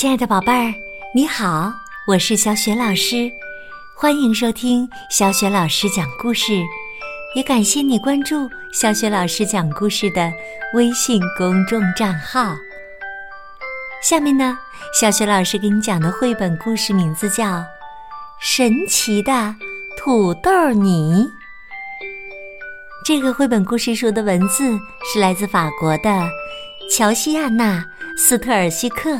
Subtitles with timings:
[0.00, 0.72] 亲爱的宝贝儿，
[1.14, 1.70] 你好，
[2.06, 3.30] 我是小雪老师，
[3.94, 6.54] 欢迎收听小雪老师讲故事，
[7.36, 10.32] 也感谢你关注小雪老师讲故事的
[10.72, 12.56] 微信公众账号。
[14.02, 14.58] 下面呢，
[14.98, 17.44] 小雪老师给你讲的绘本故事名字叫
[18.40, 19.54] 《神奇的
[19.98, 21.26] 土豆泥》。
[23.04, 26.26] 这个绘本故事书的文字是来自法国的
[26.90, 27.84] 乔西亚娜·
[28.16, 29.10] 斯特尔西克。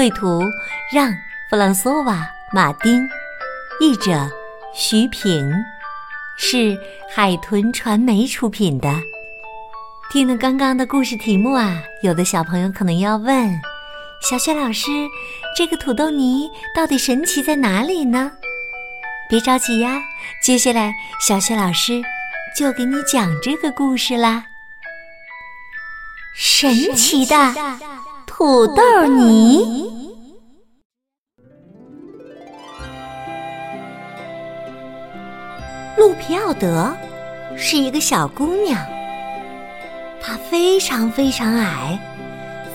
[0.00, 0.50] 绘图
[0.90, 1.10] 让·
[1.50, 2.14] 弗朗索瓦·
[2.56, 3.06] 马丁，
[3.82, 4.30] 译者
[4.74, 5.52] 徐平，
[6.38, 6.74] 是
[7.14, 8.90] 海豚传媒出品的。
[10.10, 13.60] 听了刚刚的故事题目啊，有的小朋友可能要问：
[14.22, 14.86] 小雪老师，
[15.54, 18.32] 这个土豆泥到底神奇在哪里呢？
[19.28, 20.00] 别着急呀，
[20.42, 22.00] 接下来小雪老师
[22.56, 24.46] 就给你讲这个故事啦。
[26.34, 27.36] 神奇的。
[28.40, 29.86] 土豆泥。
[35.98, 36.90] 路皮奥德
[37.54, 38.82] 是一个小姑娘，
[40.22, 42.00] 她非常非常矮，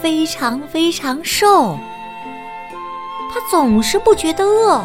[0.03, 1.79] 非常非常瘦。
[3.33, 4.83] 她总是不觉得饿，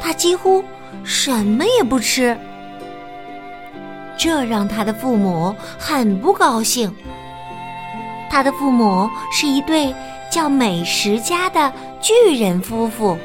[0.00, 0.64] 她几乎
[1.04, 2.36] 什么也不吃，
[4.18, 6.92] 这让她的父母很不高兴。
[8.30, 9.94] 他的父母是一对
[10.30, 13.18] 叫美食家的巨人夫妇。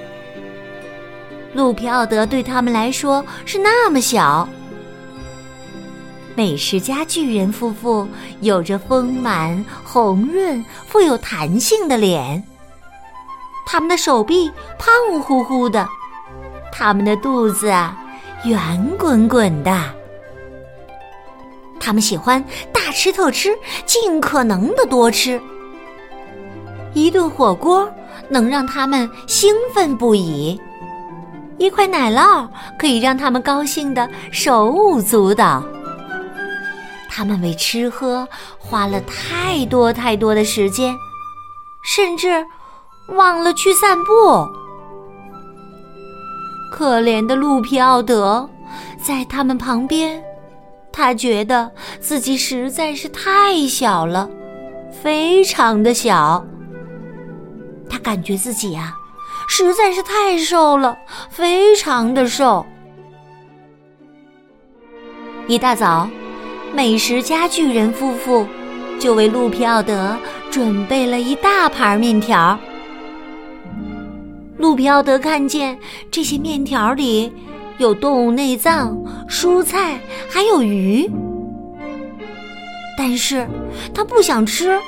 [1.54, 4.50] 路皮奥德对他们来说是那么小。
[6.36, 8.06] 美食家巨人夫妇
[8.42, 12.44] 有着丰满、红润、富有弹性的脸，
[13.66, 15.88] 他们的手臂胖乎乎的，
[16.74, 17.98] 他们的肚子啊
[18.44, 19.82] 圆滚滚的。
[21.86, 23.56] 他们喜欢大吃特吃，
[23.86, 25.40] 尽可能的多吃。
[26.96, 27.88] 一顿火锅
[28.28, 30.60] 能让他们兴奋不已，
[31.60, 32.48] 一块奶酪
[32.80, 35.64] 可以让他们高兴的手舞足蹈。
[37.08, 38.28] 他们为吃喝
[38.58, 40.98] 花了太多太多的时间，
[41.84, 42.44] 甚至
[43.10, 44.48] 忘了去散步。
[46.72, 48.50] 可怜的路皮奥德
[49.00, 50.20] 在他们旁边。
[50.98, 51.70] 他觉得
[52.00, 54.30] 自己实在是太小了，
[55.04, 56.46] 非常的小。
[57.90, 58.96] 他感觉自己呀，
[59.46, 60.98] 实在是太瘦了，
[61.30, 62.66] 非常的瘦。
[65.48, 66.08] 一大早，
[66.74, 68.48] 美食家巨人夫妇
[68.98, 70.18] 就为路皮奥德
[70.50, 72.58] 准备了一大盘面条。
[74.58, 75.78] 路皮奥德看见
[76.10, 77.34] 这些面条里。
[77.78, 78.96] 有动物内脏、
[79.30, 80.00] 蔬菜，
[80.30, 81.10] 还有鱼，
[82.98, 83.48] 但是
[83.94, 84.80] 他不想吃。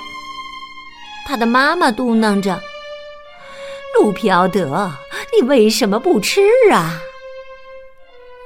[1.27, 2.61] 他的妈妈嘟囔着
[3.99, 4.91] ：“路皮奥德，
[5.35, 7.01] 你为什么不吃啊？”“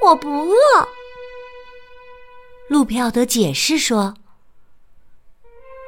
[0.03, 0.55] 我不饿。”
[2.67, 4.15] 路皮奥德解释说。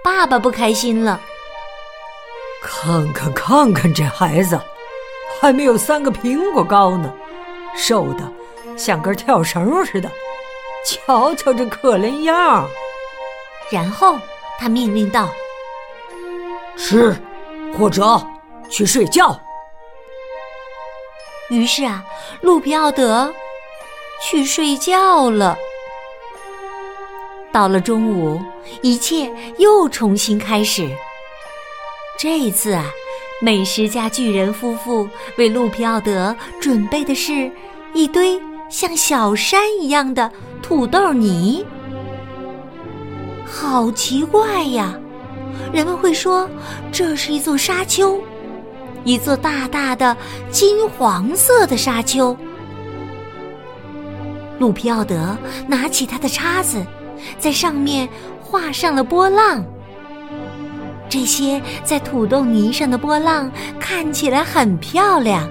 [0.03, 1.21] 爸爸不开心了
[2.61, 4.59] ：“看看看看，这孩子
[5.39, 7.11] 还没有三个苹果高呢，
[7.75, 8.29] 瘦的。”
[8.75, 10.09] 像根跳绳似的，
[10.83, 12.67] 瞧瞧这可怜样儿。
[13.69, 14.17] 然后
[14.57, 15.29] 他命令道
[16.75, 17.15] ：“吃，
[17.77, 18.19] 或者
[18.69, 19.39] 去睡觉。”
[21.49, 22.03] 于是啊，
[22.41, 23.31] 路皮奥德
[24.23, 25.55] 去睡觉了。
[27.51, 28.41] 到了中午，
[28.81, 30.89] 一切又重新开始。
[32.17, 32.91] 这一次啊，
[33.43, 35.05] 美食家巨人夫妇
[35.37, 37.51] 为路皮奥德准备的是
[37.93, 38.41] 一堆。
[38.69, 40.31] 像小山一样的
[40.61, 41.63] 土豆泥，
[43.45, 44.97] 好奇怪呀！
[45.71, 46.49] 人们会说
[46.91, 48.19] 这是一座沙丘，
[49.03, 50.15] 一座大大的
[50.49, 52.35] 金黄色的沙丘。
[54.57, 55.37] 路皮奥德
[55.67, 56.83] 拿起他的叉子，
[57.37, 58.09] 在上面
[58.41, 59.63] 画上了波浪。
[61.13, 65.47] 这些在土豆泥上的波浪看起来很漂亮。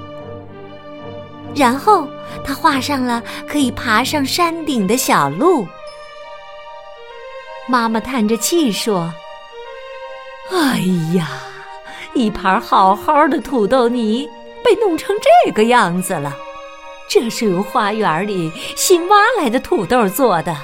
[1.55, 2.05] 然后
[2.45, 5.65] 他画上了可以爬上山顶的小路。
[7.69, 9.09] 妈妈叹着气说
[10.51, 10.81] ：“哎
[11.15, 11.29] 呀，
[12.13, 14.29] 一盘好好的土豆泥
[14.65, 15.15] 被弄成
[15.47, 16.37] 这个样子了。
[17.09, 20.57] 这是用花园里新挖来的土豆做的。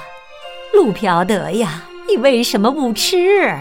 [0.73, 3.57] 路飘德呀，你为什么不吃？”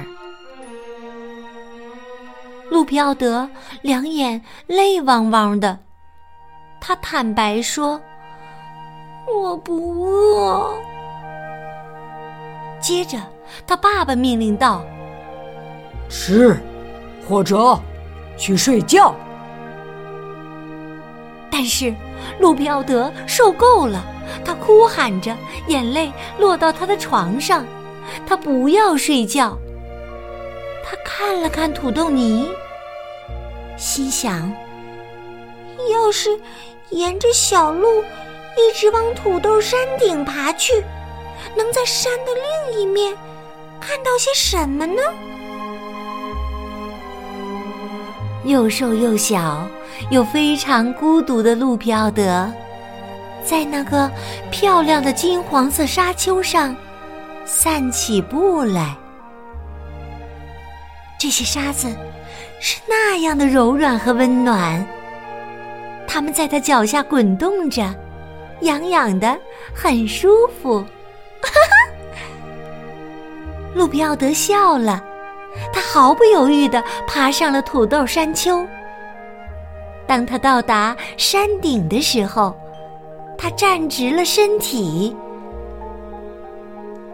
[2.71, 3.49] 路皮奥德
[3.83, 5.79] 两眼泪汪汪的。
[6.81, 8.01] 他坦白说
[9.27, 10.75] ：“我不饿。”
[12.81, 13.19] 接着，
[13.67, 14.83] 他爸爸命令道
[16.09, 16.57] ：“吃，
[17.29, 17.79] 或者
[18.37, 19.15] 去睡觉。”
[21.51, 21.93] 但是
[22.39, 24.05] 路皮奥德受够了，
[24.45, 25.37] 他哭喊着，
[25.67, 27.65] 眼泪落到他的床上，
[28.27, 29.59] 他不要睡觉。
[30.91, 32.49] 他看了看土豆泥，
[33.77, 34.51] 心想：
[35.93, 36.31] 要是
[36.89, 38.03] 沿着小路
[38.57, 40.83] 一直往土豆山顶爬去，
[41.55, 42.33] 能在山的
[42.73, 43.15] 另一面
[43.79, 45.03] 看到些什么呢？
[48.45, 49.69] 又瘦又小
[50.11, 52.51] 又非常孤独的路皮奥德，
[53.45, 54.11] 在那个
[54.51, 56.75] 漂亮的金黄色沙丘上
[57.45, 58.97] 散起步来。
[61.19, 61.89] 这些沙子
[62.61, 64.87] 是那样的柔软和温暖，
[66.07, 67.93] 它们在他脚下滚动着，
[68.61, 69.37] 痒痒的，
[69.75, 70.29] 很舒
[70.63, 70.85] 服。
[73.75, 75.03] 路比奥德笑了，
[75.73, 78.65] 他毫不犹豫地爬上了土豆山丘。
[80.07, 82.57] 当他到达山顶的时候，
[83.37, 85.15] 他站直了身体。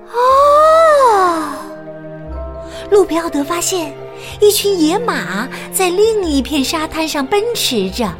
[0.06, 0.17] 哦
[2.90, 3.92] 路比奥德发现，
[4.40, 8.12] 一群野马在另一片沙滩上奔驰着。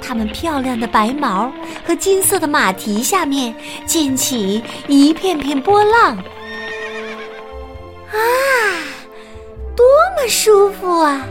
[0.00, 1.50] 它们漂亮的白毛
[1.86, 3.54] 和金色的马蹄下面
[3.86, 6.16] 溅起一片片波浪。
[8.10, 8.18] 啊，
[9.76, 9.86] 多
[10.16, 11.24] 么舒服啊！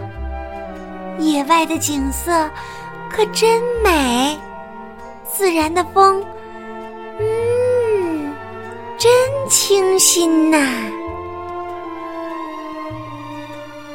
[1.19, 2.49] 野外的景色
[3.11, 4.37] 可真美，
[5.31, 6.23] 自然的风，
[7.19, 8.33] 嗯，
[8.97, 9.11] 真
[9.49, 10.57] 清新呐。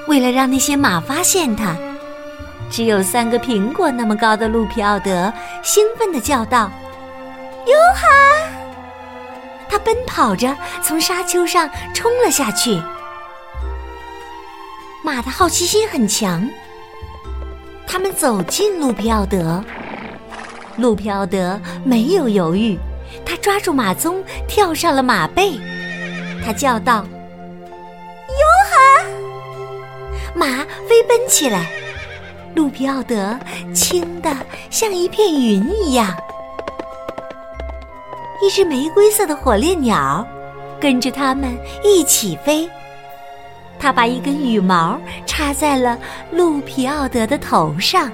[0.09, 1.77] 为了让那些马发现他，
[2.71, 5.33] 只有三个苹果那么高的路皮奥德
[5.63, 6.71] 兴奋地叫道
[7.67, 8.07] ：“哟哈！”
[9.69, 12.81] 他奔跑着从沙丘上冲了下去。
[15.05, 16.49] 马的好奇心很强，
[17.87, 19.63] 他们走近路皮奥德。
[20.77, 22.79] 路皮奥德没有犹豫，
[23.25, 25.59] 他抓住马鬃，跳上了马背。
[26.45, 27.05] 他叫道。
[30.97, 31.71] 飞奔起来，
[32.55, 33.39] 路皮奥德
[33.75, 34.35] 轻的
[34.71, 36.17] 像一片云一样。
[38.41, 40.27] 一只玫瑰色的火烈鸟
[40.81, 41.55] 跟着他们
[41.85, 42.67] 一起飞，
[43.79, 45.99] 它把一根羽毛插在了
[46.31, 48.11] 路皮奥德的头上，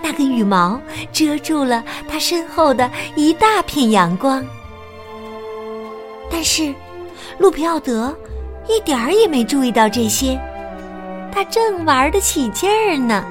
[0.00, 0.80] 那根羽毛
[1.10, 4.44] 遮住了他身后的一大片阳光。
[6.30, 6.72] 但是，
[7.36, 8.16] 路皮奥德。
[8.68, 10.38] 一点儿也没注意到这些，
[11.32, 13.24] 他正玩得起劲儿呢。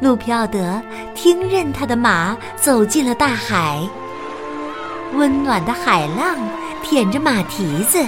[0.00, 0.80] 路皮奥德
[1.14, 3.80] 听任他的马走进了大海，
[5.14, 6.36] 温暖的海浪
[6.82, 8.04] 舔着马蹄子。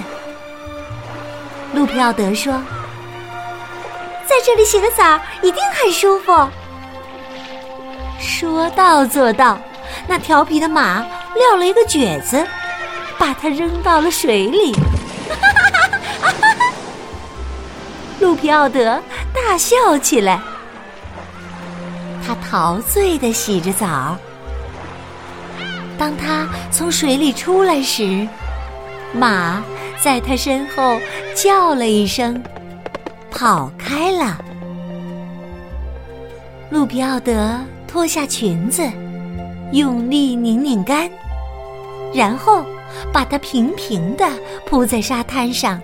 [1.73, 2.53] 路皮奥德说
[4.25, 6.31] ：“在这里洗个澡一定很舒服。”
[8.19, 9.59] 说到做到，
[10.07, 11.05] 那调皮的马
[11.35, 12.45] 撂了一个蹶子。
[13.15, 15.62] 把它扔到了水里，哈哈哈
[18.23, 19.01] 路皮奥德
[19.33, 20.39] 大笑起来。
[22.25, 24.15] 他陶醉的洗着澡。
[25.97, 28.25] 当他从水里出来时，
[29.13, 29.61] 马
[30.01, 30.97] 在他身后
[31.35, 32.41] 叫了一声，
[33.29, 34.37] 跑开了。
[36.69, 38.89] 路皮奥德脱下裙子，
[39.73, 41.11] 用力拧拧干，
[42.13, 42.63] 然后。
[43.11, 44.23] 把它平平的
[44.67, 45.81] 铺在沙滩上，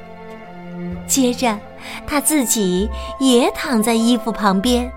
[1.07, 1.57] 接着
[2.07, 4.91] 他自己也躺在衣服旁边。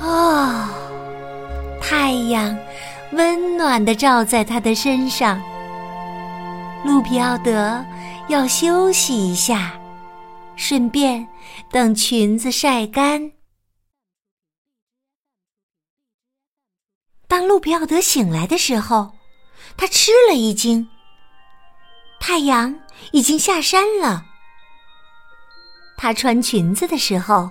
[0.00, 0.68] 哦，
[1.80, 2.56] 太阳
[3.12, 5.40] 温暖的照在他的身上。
[6.84, 7.84] 路皮奥德
[8.28, 9.78] 要休息一下，
[10.56, 11.26] 顺便
[11.70, 13.32] 等裙子晒干。
[17.28, 19.12] 当路皮奥德醒来的时候。
[19.76, 20.86] 他吃了一惊，
[22.18, 22.80] 太阳
[23.12, 24.26] 已经下山了。
[26.00, 27.50] 他穿裙子的时候，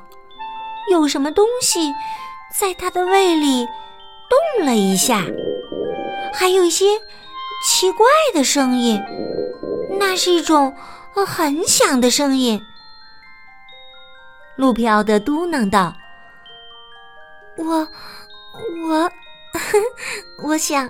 [0.92, 1.94] 有什么东西
[2.60, 3.68] 在他的胃里
[4.28, 5.24] 动了一下，
[6.34, 6.86] 还有一些
[7.64, 9.00] 奇怪的声音，
[10.00, 10.76] 那是一种
[11.14, 12.60] 很响的声音。
[14.56, 15.94] 路飘的嘟囔道
[17.56, 17.88] ：“我，
[18.88, 19.12] 我，
[20.50, 20.90] 我想。”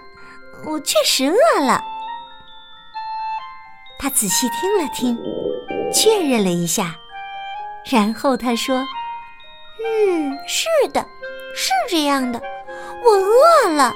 [0.65, 1.81] 我确实饿了。
[3.97, 5.17] 他仔细听了听，
[5.93, 6.93] 确认了一下，
[7.91, 8.85] 然后他说
[9.83, 11.03] ：“嗯，是的，
[11.55, 12.39] 是这样的，
[13.03, 13.91] 我饿了。”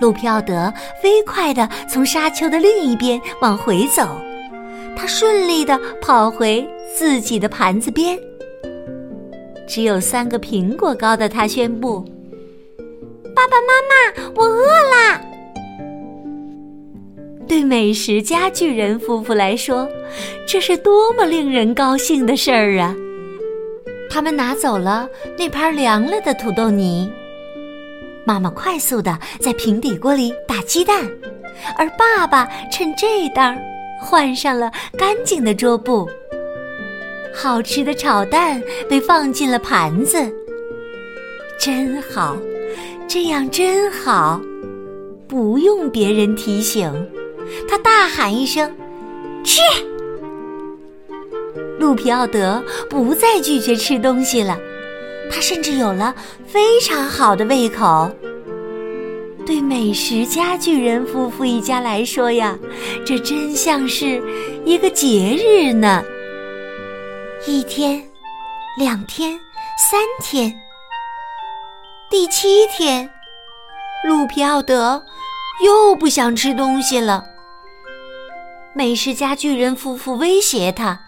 [0.00, 0.72] 路皮奥德
[1.02, 4.20] 飞快地从沙丘的另一边往回走，
[4.96, 8.18] 他顺利地跑回自己的盘子边。
[9.66, 12.00] 只有三个苹果高的他宣布
[13.34, 13.94] ：“爸爸妈妈，
[14.34, 15.20] 我饿啦！”
[17.46, 19.88] 对美食家巨人夫妇来说，
[20.46, 22.94] 这是多么令人高兴的事儿啊！
[24.10, 27.10] 他们拿走了那盘凉了的土豆泥。
[28.24, 31.06] 妈妈快速的在平底锅里打鸡蛋，
[31.76, 33.56] 而爸爸趁这当
[34.00, 36.08] 换上了干净的桌布。
[37.34, 40.32] 好吃的炒蛋被放进了盘子，
[41.58, 42.36] 真好，
[43.06, 44.40] 这样真好，
[45.28, 46.90] 不用别人提醒。
[47.68, 48.74] 他大喊一声
[49.44, 49.60] ：“吃！”
[51.78, 54.58] 路皮奥德不再拒绝吃东西了，
[55.30, 56.14] 他甚至有了
[56.46, 58.10] 非常好的胃口。
[59.46, 62.56] 对美食家巨人夫妇一家来说呀，
[63.04, 64.22] 这真像是
[64.64, 66.02] 一个节日呢。
[67.46, 68.02] 一天，
[68.78, 69.38] 两天，
[69.90, 70.58] 三天，
[72.08, 73.10] 第七天，
[74.08, 75.04] 路皮奥德
[75.62, 77.22] 又不想吃东西了。
[78.74, 81.00] 美食家巨人夫妇威胁他，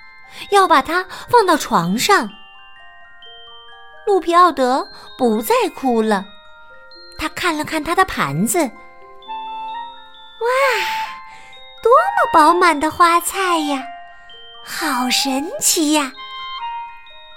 [0.50, 2.30] 要把他放到床上。
[4.06, 6.24] 路皮奥德不再哭了，
[7.18, 8.68] 他看了看他的盘子，哇，
[11.82, 13.82] 多么饱满的花菜呀，
[14.64, 16.12] 好神奇呀，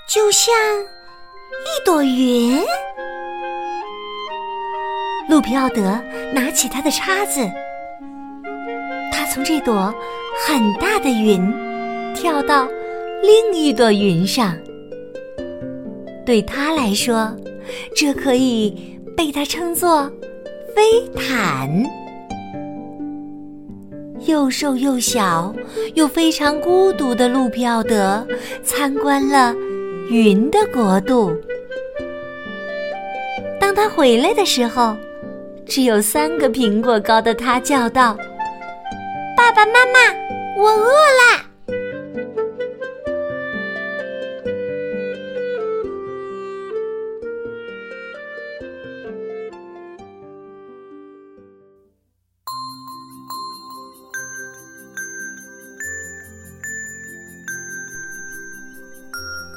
[0.07, 2.63] 就像一朵云。
[5.27, 6.00] 路皮奥德
[6.33, 7.50] 拿起他的叉子。
[9.31, 9.93] 从这朵
[10.48, 11.39] 很大的云
[12.15, 12.67] 跳到
[13.21, 14.57] 另一朵云上，
[16.25, 17.31] 对他来说，
[17.95, 20.12] 这可以被他称作
[20.75, 21.69] 飞毯。
[24.25, 25.53] 又瘦又小
[25.93, 28.25] 又非常孤独的路皮奥德
[28.63, 29.55] 参观了
[30.09, 31.31] 云的国度。
[33.59, 34.95] 当他回来的时候，
[35.65, 38.17] 只有三个苹果高的他叫道。
[39.50, 40.00] 爸爸妈妈，
[40.62, 41.44] 我饿啦！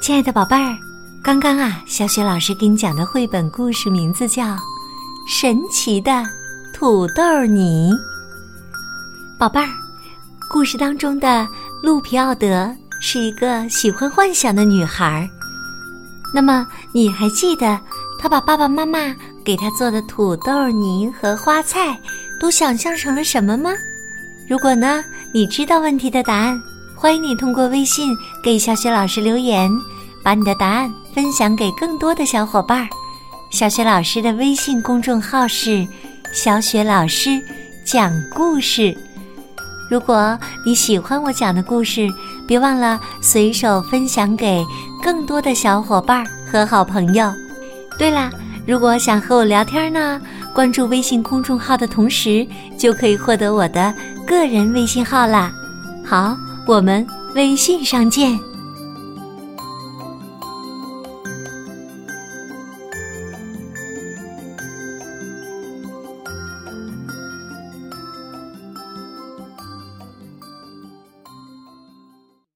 [0.01, 0.75] 亲爱的宝贝儿，
[1.23, 4.43] 刚刚啊，小雪老师给你讲的绘本故事名字叫
[5.29, 6.23] 《神奇的
[6.73, 7.91] 土豆泥》。
[9.37, 9.67] 宝贝儿，
[10.53, 11.47] 故事当中的
[11.81, 15.27] 路皮奥德是一个喜欢幻想的女孩。
[16.31, 17.79] 那么，你还记得
[18.19, 21.99] 她把爸爸妈妈给她做的土豆泥和花菜
[22.39, 23.71] 都想象成了什么吗？
[24.47, 26.61] 如果呢，你知道问题的答案，
[26.95, 29.71] 欢迎你通过微信给小雪老师留言，
[30.23, 32.87] 把你的答案分享给更多的小伙伴。
[33.49, 35.87] 小雪老师的微信公众号是
[36.31, 37.41] “小雪老师
[37.83, 38.95] 讲故事”。
[39.93, 40.35] 如果
[40.65, 42.09] 你喜欢我讲的故事，
[42.47, 44.65] 别忘了随手分享给
[45.03, 47.31] 更多的小伙伴和好朋友。
[47.99, 48.31] 对啦，
[48.65, 50.19] 如果想和我聊天呢，
[50.51, 52.43] 关注微信公众号的同时，
[52.75, 53.93] 就可以获得我的
[54.25, 55.51] 个人微信号啦。
[56.03, 56.35] 好，
[56.65, 58.39] 我们微信上见。